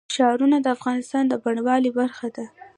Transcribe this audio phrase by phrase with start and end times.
[0.15, 2.45] ښارونه د افغانستان د بڼوالۍ برخه ده.